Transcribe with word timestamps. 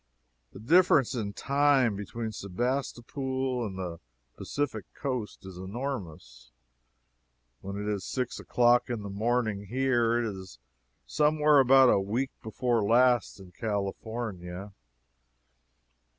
The 0.51 0.59
difference 0.59 1.13
in 1.13 1.33
time 1.33 1.95
between 1.95 2.31
Sebastopol 2.31 3.67
and 3.67 3.77
the 3.77 3.99
Pacific 4.35 4.85
coast 4.95 5.45
is 5.45 5.57
enormous. 5.59 6.49
When 7.59 7.77
it 7.79 7.87
is 7.87 8.03
six 8.03 8.39
o'clock 8.39 8.89
in 8.89 9.03
the 9.03 9.11
morning 9.11 9.67
here, 9.67 10.17
it 10.17 10.25
is 10.25 10.57
somewhere 11.05 11.59
about 11.59 12.03
week 12.07 12.31
before 12.41 12.81
last 12.83 13.39
in 13.39 13.51
California. 13.51 14.73